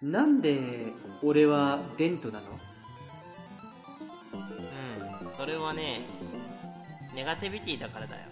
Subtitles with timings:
[0.00, 0.58] なんで
[1.22, 2.46] 俺はデントなの？
[4.34, 6.00] うんそれはね
[7.14, 8.22] ネガティビティだからだよ。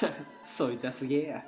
[0.42, 1.44] そいつはすげえや。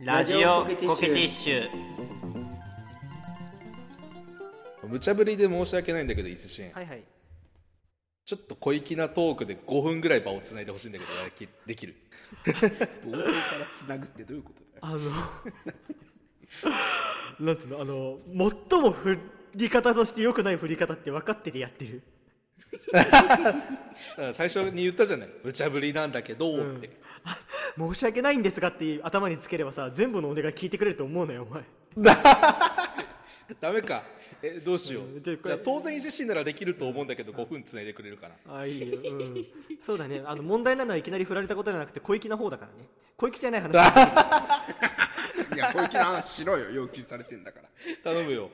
[0.00, 1.68] ラジオコケティッシュ。
[4.86, 7.02] 無茶ぶりで申し訳ないんだけどイスシン、はいはい
[8.24, 11.94] ちょっと小粋なトークで5分ぐらい場をつないでほしいんだけどやきできる？
[12.46, 14.98] 冒頭からつなぐってどういうことだよ？
[17.38, 17.80] あの なんつうの？
[17.82, 18.18] あの
[18.70, 19.18] 最も振
[19.56, 22.02] り方として良くない振り方って分かっててやってる？
[24.32, 25.28] 最初に言ったじゃない。
[25.44, 26.90] 無茶ぶりなんだけどって、
[27.76, 31.62] 申し訳ないんですがって頭につければさ全部のお願い聞いてくれると思うのよお前
[33.60, 34.04] ダメか。
[34.42, 39.46] えどうしよう、うんじゃ当然イスシンならできると思うんだけど5分つないでくれるかなあいいよ、うん、
[39.82, 40.22] そうだね。
[40.24, 42.88] あの問題なのはいきなり振られたことじゃなくて小粋な方だからね。
[43.16, 43.72] 小粋じゃない話。
[45.54, 46.70] いや小粋な話しろよ。
[46.70, 47.68] 要求されてんだから。
[48.02, 48.50] 頼むよ。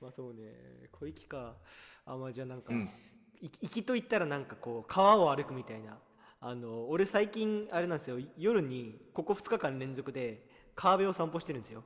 [0.00, 0.88] まあそうね。
[0.92, 1.56] 小粋か。
[2.06, 2.90] あまあじゃあなんか、うん。
[3.40, 5.98] い粋と言ったらなんかこう川を歩くみたいな。
[6.40, 8.18] あの俺最近あれなんですよ。
[8.36, 11.82] 夜にここ2日間連続で川辺を散歩してるんですよ。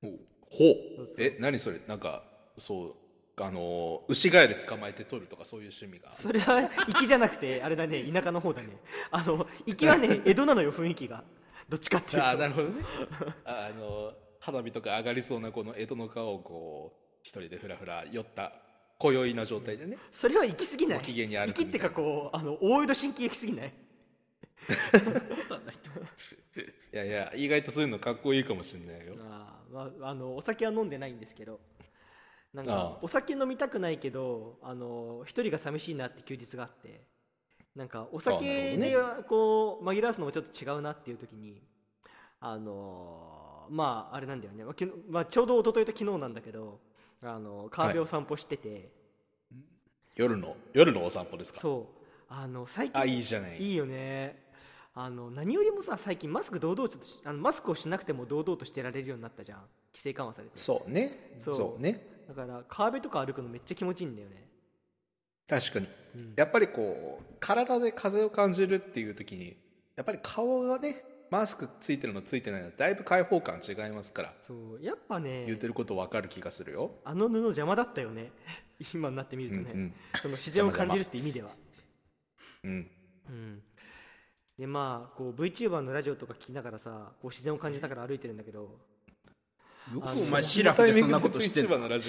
[0.00, 0.18] ほう
[0.50, 0.74] ほう。
[1.18, 1.80] え何それ？
[1.86, 2.24] なんか
[2.56, 2.94] そう
[3.42, 6.10] あの牛ガエル捕まえて取るとかそういう趣味が。
[6.12, 8.02] それは粋じゃなくて あれだね。
[8.02, 8.68] 田舎の方だね。
[9.10, 11.22] あの粋はね 江戸なのよ雰囲気が。
[11.68, 12.28] どっちかっていうと。
[12.28, 12.82] あなるほどね。
[13.44, 18.52] ああの花火とか上がりそうなこの江戸の川をこう一人でふらふら寄った
[18.98, 19.98] 今宵な状態でね。
[20.10, 20.98] それは行き過ぎない。
[20.98, 23.72] ご機嫌に歩く粋ってかこうあの大江戸新規行き過ぎない。
[26.92, 29.14] いやいや意外とそういうのかっこいいかもしれないよ
[29.78, 31.60] まあ、あのお酒は飲んでないんですけど。
[32.54, 37.04] なんかお酒飲みたくないけどあの一人が寂しいなって休日があって。
[37.76, 38.96] なんかお酒で
[39.28, 41.62] こう紛らわすのもちょっと違うなっていう時に
[42.40, 44.64] あのまああれなんだよね、
[45.08, 46.80] まあちょうど一昨日と昨日なんだけど
[47.22, 48.90] あの川辺を散歩してて、
[50.16, 51.60] 夜の夜のお散歩ですか？
[51.60, 51.98] そう。
[52.28, 53.62] あの最近あいいじゃない。
[53.62, 54.47] いいよね
[55.00, 59.58] あの何よりもさ最近マスク堂々としあのマスクをしなくても堂々としてられるようになったじゃん。
[59.94, 60.50] 規制緩和されて。
[60.56, 61.36] そうね。
[61.44, 61.54] そう。
[61.54, 62.04] そうね。
[62.26, 64.44] だから川辺とか歩くのめっちゃ気持ちいいんだよね。
[65.46, 66.32] 確かに、うん。
[66.34, 69.56] やっぱりこう体で風を感じるっていう時に
[69.94, 74.34] やっぱり顔がねマスクついてるのついてないのだいぶ開放感違いますから。
[74.48, 76.90] そうやっぱね言ってること分かる気がするよ。
[77.04, 78.32] あの布邪魔だったよね。
[78.92, 79.94] 今になってみるとね、うんうん。
[80.20, 81.50] その自然を感じるって意味では。
[82.64, 82.90] うん。
[83.28, 83.62] うん
[84.58, 88.60] でまあこう VTuber のラジオとか聞きながらさこう自然を感じながら歩いてるんだけど。
[88.60, 92.00] よくあお前シラフでそんなことしてんる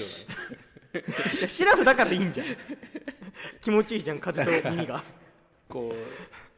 [1.47, 2.47] シラフだからいいんじゃん。
[3.61, 5.01] 気持ちいいじゃん風と耳が。
[5.69, 5.93] こ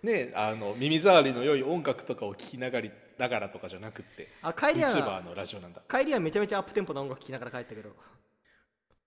[0.03, 4.29] うねあの耳障りの良い音楽とかを聞きながりながらとかじゃなくって。
[4.41, 5.83] あ帰りはのラジオなんだ。
[5.87, 7.89] 帰りはめちゃめちゃアップテンポな音楽聴きながら帰ったけど。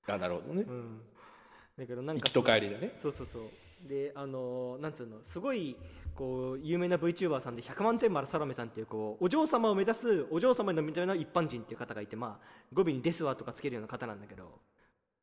[0.07, 0.63] あなるほどね。
[0.63, 1.01] うん。
[1.77, 2.93] だけどなんか行きと帰りでね。
[3.03, 3.43] そうそうそう
[3.85, 5.77] であのなんつうのすごい
[6.15, 14.61] こう有名な VTuber さんで100万点丸サロメさんっていうこうお嬢様を目指すお嬢様の見た目の一般人っていう方がいてまあ語尾に「ですわ」とかつけるような方なんだけど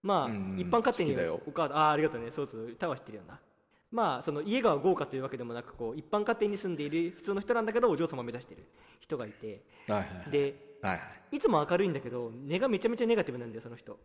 [0.04, 0.28] まあ、
[0.60, 2.32] 一般家庭にお母さんああありがとうね。
[2.32, 3.40] そうそう歌は知ってるよな。
[3.92, 8.66] まあその家が豪華というわけでもなくこう一般家庭に住んでいる普通の人なんだけどお嬢様を目指している
[9.00, 9.64] 人がいて。
[9.88, 11.36] はいはいではいはい。
[11.36, 14.00] いつも明るいんだけど根がめちゃめちゃネガティブなんだよその人。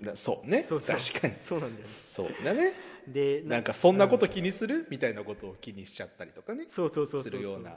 [0.00, 0.62] だそうね。
[0.62, 0.96] そうそう。
[0.96, 1.34] 確かに。
[1.42, 1.92] そうなんだよね。
[2.04, 6.66] そうだねでなんかそんなこと気にする、みたいなことを気にしちゃったりとかね。
[6.70, 7.76] そうそうそうするような。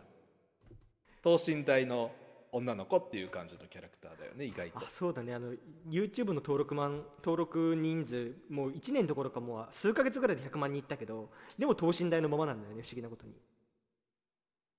[1.21, 2.11] 等身大の
[2.51, 4.79] 女の子っていう感じのキャラクターだよね意外と。
[4.79, 5.33] あそうだね。
[5.33, 5.53] あの
[5.89, 13.33] YouTube の登録万登録人数もう1年どころかもう数ヶ月ぐらいで100万人いったけどでも等身大のままなんだよね不思議なことに。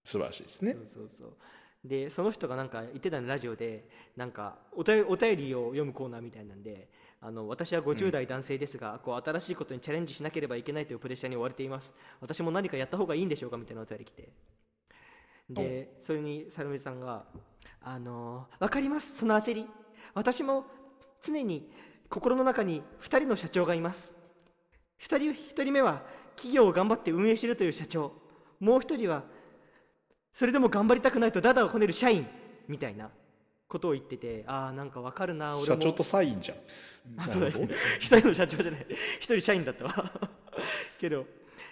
[0.04, 0.72] 素晴らしいですね。
[0.72, 1.32] そうそうそう
[1.84, 6.88] でその人がなんか言ってたのラジオでなんかおたお便りを読むコーナーみたいなんで
[7.24, 11.92] あの私は50代男性ですが、こう新しいことにチャレンジしなければいけないというプレッシャーに追われています。
[12.20, 14.28] 私も何かやった方がいいんでしょうかみたいなお便り来て。
[15.48, 17.26] でそれにサルメさんが
[17.82, 19.68] 「あの分かりますその焦り。
[20.14, 20.66] 私も
[21.20, 21.70] 常に
[22.08, 24.12] 心の中に2人の社長がいます。
[24.98, 26.02] 1人 ,1 人目は
[26.34, 28.12] 企業を頑張って運営しているという社長。
[28.58, 29.22] もう1人は
[30.34, 32.26] それでも頑張りたくないとダダをこねる社員
[32.68, 33.10] みたいな
[33.68, 35.64] ことを言っててああなんかわかるな俺も。
[35.64, 36.58] 社長とサインじゃん。
[37.20, 37.68] あそうだね
[37.98, 38.86] 一人の社長じゃない。
[39.16, 40.12] 一人社員だったわ。
[40.98, 41.26] けど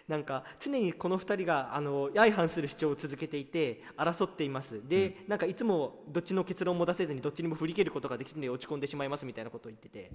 [0.08, 4.86] なんか常にこの2人があの相反する主張を続けていて争っています。
[4.88, 10.10] で、なんかいつもどっちの結論も出せずにどっちにも振り切ることができずに落ち込んでしまいますみたいなことを言ってて。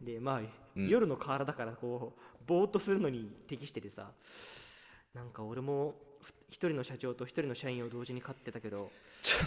[0.00, 0.40] でまあ、
[0.76, 0.88] うん。
[0.88, 4.10] 夜の河原だからこうぼーっとするのに適しててさ。
[5.12, 5.94] なんか俺も
[6.50, 8.90] ふ一人の社長と一人の社員を同時に飼ってたけど。
[9.22, 9.38] ちょ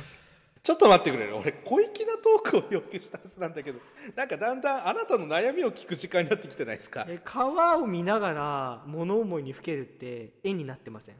[0.61, 3.79] ちょっと待ってくれる俺小粋なトークを要求したはずなんだけど。
[4.15, 7.05] なんかだんだんあなたの悩みを聞く時間になってきてないですか？
[7.07, 11.15] え川を見ながら物思いにふけるって絵になってません？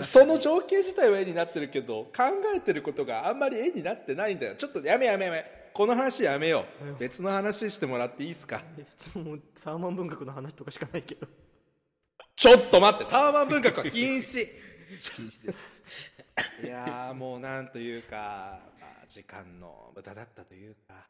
[0.00, 2.22] その情景自体は絵になってるけど考
[2.56, 4.56] えてることがあんまり絵になってないんだよ。
[4.56, 5.44] ちょっとやめやめやめ。
[5.74, 8.62] この話やめよえう別の話してもらっていいですか？
[8.78, 11.26] えもうサーマン文学の話とかしかないけど
[12.36, 13.10] ちょっと待って。
[13.10, 14.48] タワマン文学は禁止。
[15.00, 16.10] 禁止です。
[16.62, 21.06] いやーもうなんというか、まあ、時間の無駄だったというか。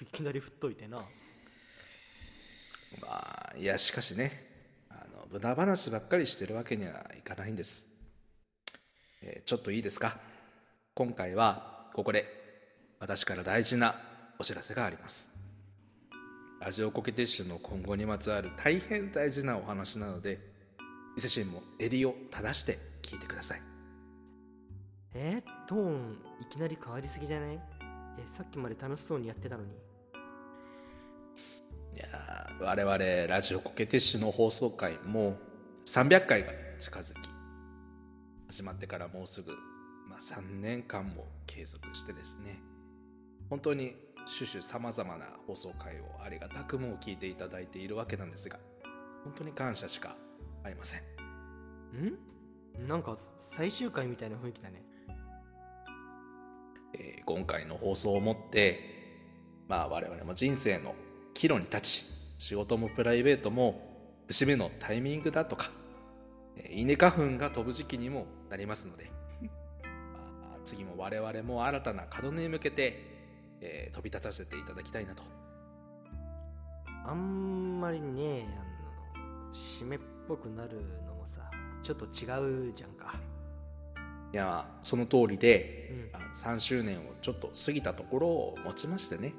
[0.00, 0.98] いきなり振っといてな。
[3.00, 4.50] まあいやしかしね
[4.90, 7.84] あの無駄話ばっかりしてるわけにはいかないんです、
[9.20, 10.18] えーちょっといいですか？
[10.94, 14.00] 今回はここで私から大事な
[14.38, 15.28] お知らせがあります
[16.60, 20.38] ラジオコケティッシュの今後にまつわる大変大事なお話なので
[21.16, 23.62] 伊勢神も襟を正して聞いてください。
[25.14, 27.60] えトーンいきなり変わりすぎじゃない？
[28.18, 29.70] えさっきまで楽しそうにやってたのに。
[31.94, 32.98] いやー我々
[33.28, 35.36] ラジオコケティッシュの放送回も
[35.86, 36.50] 300回が
[36.80, 37.28] 近づき
[38.48, 39.52] 始まってからもうすぐ、
[40.08, 42.60] まあ、3年間も継続してですね。
[43.50, 43.94] 本当に
[44.26, 48.58] 種々さまざまな放送回をありがたくも聞いていただいているわけなんですが
[49.24, 50.16] 本当に感謝しか
[50.62, 51.00] ありません。
[51.00, 52.88] ん？
[52.88, 54.82] なんか最終回みたいな雰囲気だね。
[56.94, 58.78] えー今回の放送をもって、
[59.66, 60.94] まあ、我々も人生の
[61.32, 62.04] 岐路に立ち
[62.38, 63.80] 仕事もプライベートも
[64.26, 65.70] 節目のタイミングだとか、
[66.56, 69.10] えー稲花粉が飛ぶ時期にもなりますので、
[69.82, 73.13] まあ次も我々も新たな門に向けて、
[73.60, 75.22] えー飛び立たせていただきたいなと。
[77.06, 78.46] あんまりね
[79.14, 81.50] あの締めっぽくなるのもさ
[81.82, 83.14] ちょっと違うじゃんか。
[84.32, 86.16] いやまあその通りで、うん。
[86.16, 89.34] あの3周年をちょっと過ぎたところをもちましてね、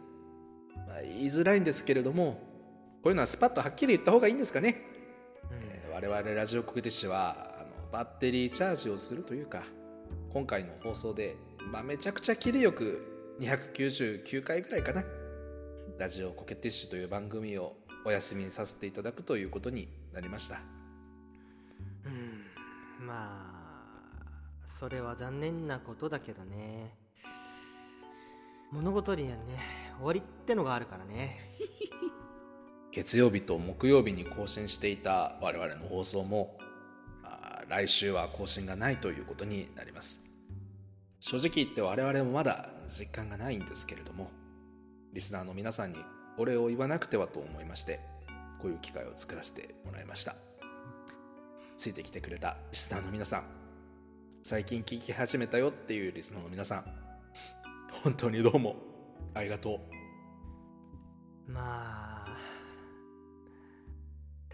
[0.87, 2.41] まあ、言いづらいんですけれども
[3.03, 4.81] こういうのはスパッとはっきり言った方がいいんですかね。
[5.51, 9.63] えー我々ラジオ国ティッシュはあのバッテリーチャージをするというか
[10.33, 11.37] 今回の放送で、
[11.71, 15.03] まあ、めちゃくちゃ切りよく299回ぐらいかな。
[15.97, 20.61] ラジオコケティッシュという番組をお休みにさせていただくということになりました。
[22.05, 23.05] うん。
[23.05, 26.95] まあそれは残念なことだけどね。
[28.71, 29.35] 物事にはね
[29.97, 31.57] 終わりってのがあるからね。
[32.93, 36.57] 月曜日と木曜日に更新していた我々の放送も
[37.21, 40.21] あー来週は更新がないということになります。
[41.19, 44.31] 正直言って我々もまだ実感がないんですけれども
[45.13, 45.99] リスナーの皆さんに
[46.37, 47.99] お礼を言わなくてはと思いまして
[48.59, 50.35] こういう機会を作らせてもらいました。
[51.77, 53.43] ついてきてくれたリスナーの皆さん
[54.43, 56.85] 最近聞き始めたよっていうリスナーの皆さん
[58.03, 58.75] 本当にどうも
[59.33, 59.79] ありがと
[61.47, 61.51] う。
[61.51, 62.37] まあ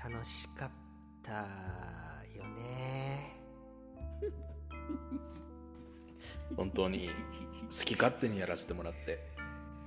[0.09, 0.71] 楽しかっ
[1.21, 1.31] た
[2.35, 3.37] よね
[6.57, 7.09] 本当に
[7.69, 9.19] 好き勝手にやらせてもらって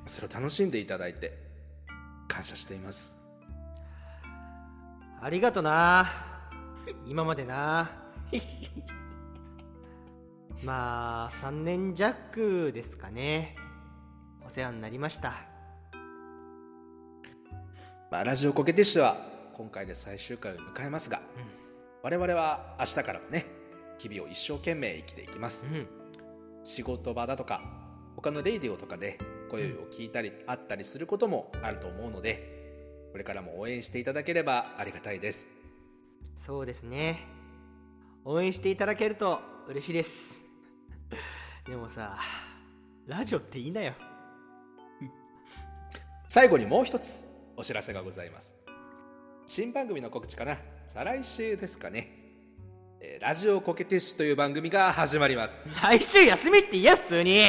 [0.07, 1.37] それを楽しんでいただいて
[2.29, 3.17] 感謝しています。
[5.21, 6.07] ありがとな。
[7.07, 7.91] 今までな。
[10.63, 13.57] まあ3年弱ですかね。
[14.45, 15.35] お世話になりました。
[18.11, 19.17] まあ、ラジオコケティッシュは
[19.55, 21.23] 今回で最終回を迎えますが、
[22.03, 23.47] 我々は明日からもね
[23.99, 25.65] 日々を一生懸命生きていきます。
[25.65, 26.04] うん
[26.65, 27.63] 仕事場だとか
[28.17, 29.19] 他のレイディオとかで
[29.51, 35.47] 声を聞いたり会ったりすることもあると思うのでこれからも応援していただければありがたいです。
[36.37, 37.21] そうですね。
[38.25, 40.41] 応援していただけると嬉しいです。
[41.69, 42.19] でもさ
[43.07, 43.95] ラジオっていいなよ。
[46.27, 48.55] 最後にもう一つお知らせがございます。
[49.47, 50.59] 新番組の告知かな？
[50.87, 52.24] 再来週ですかね
[53.07, 55.59] えーラジオコケティッシュという番組が始まります。
[55.83, 57.43] 来週休みって言え普通に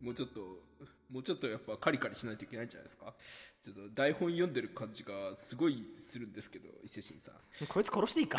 [0.00, 0.40] もうちょっと
[1.10, 3.14] もうちょっとやっぱカリカリしないといけないんじゃないですか？
[3.64, 7.34] ちょっと台本読んでる感じがすごいするんですけど伊勢神さん。
[7.66, 8.38] こいつ殺していいか？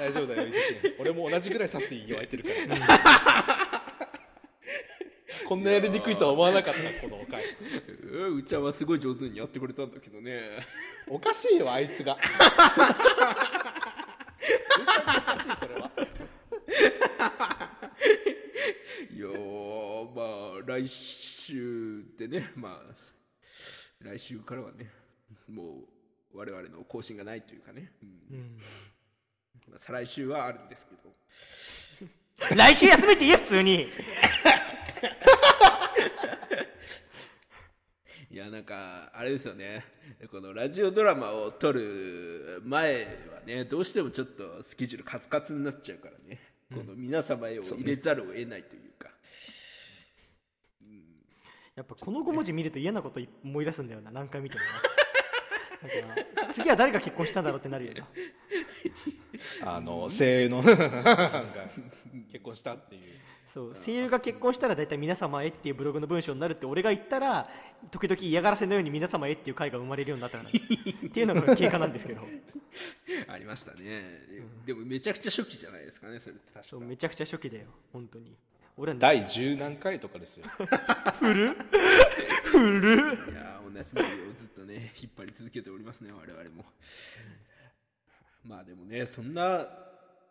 [0.00, 0.94] 大丈夫だよ伊勢神。
[0.98, 3.84] 俺も同じぐらい殺意湧いてるから。
[5.46, 7.44] こんなやりにくいとは思わなかったこの回。
[7.44, 10.66] ううちゃんはすごい上手にやってくれたんだけどね。
[11.08, 12.12] おかしいよあいつが。
[12.12, 12.22] おか
[15.42, 15.90] しいそれは。
[19.10, 20.22] いやーま
[20.58, 22.92] あ来週でねまあ
[24.00, 24.90] 来週からはね
[25.48, 25.82] も
[26.32, 28.58] う我々の更新がないというかね、うん。
[29.68, 31.02] まあ、再来週はあるんですけど。
[32.56, 33.88] 来週休めって言え普通に
[38.30, 39.84] いやなんかあれですよね。
[40.30, 49.08] このラジオドラマを撮る前はねどうしてもちょっとスケジュールカツカツになっちゃうからね、この皆様へを入れざるを得ないというか。
[51.74, 54.62] やっぱこの5文字見ると嫌なこと思い出すんだよな何回見ても
[56.52, 58.06] 次は誰が結婚したんだろうってなるよな。
[59.76, 60.76] あの声優のが
[62.30, 63.02] 結婚したっていう
[63.54, 63.74] そう。
[63.76, 67.48] 声優が結婚したら大体皆様へっていうブログの文章になるって俺が言ったら
[67.92, 70.50] 時々嫌がらせのように皆様へっていう回が生まれるようになったから。
[70.50, 72.22] っていうのが経過なんですけど。
[73.28, 74.26] ありましたね、
[74.66, 76.62] でもめちゃくちゃ初期じゃないですかねそれって確か。
[76.64, 77.66] そうめちゃくちゃ初期だよ。
[77.92, 78.34] 本当に。
[78.76, 80.46] 俺は第10何回とかですよ。
[80.58, 86.64] いやー同じ内容をずっとね引っ張り続けておりますね我々も。
[88.44, 89.68] まあでもねそんな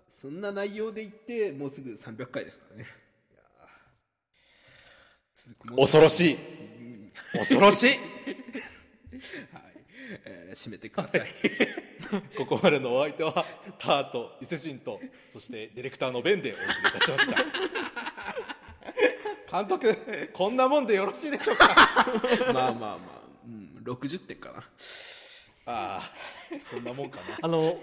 [0.10, 3.02] そんな内容で言ってもうすぐ300回ですからね
[5.75, 6.37] 恐ろしい。
[7.33, 7.87] 恐ろしい。
[7.91, 7.99] はい、
[10.25, 11.27] えー締めてください。
[12.37, 13.43] ここまでのお相手は
[13.79, 14.99] タート伊勢神と
[15.29, 17.43] そしてディレクターのベンでお送りいたしました。
[19.57, 21.75] 監督こんなもんでよろしいでしょうか？
[22.53, 22.97] まあまあまあ、
[23.45, 24.63] うん、60点かな。
[25.65, 26.11] ああ
[26.61, 27.37] そんなもんかな。
[27.41, 27.79] あの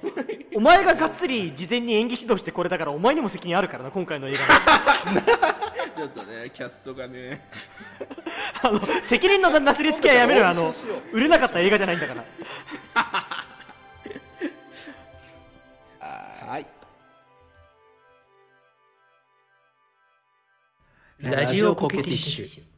[0.55, 5.21] お前ががっつり事前に演技指導してこれだからお前にも責任あるからな今回の映画の
[6.01, 7.47] ちょっとねキャストがね。
[8.63, 10.49] あの責任のなすりつけはやめろよ。
[10.49, 10.73] あの
[11.13, 12.25] 売れなかった映画じゃないんだから。
[16.49, 16.67] はい。
[21.19, 22.70] ラジオコケティッシュ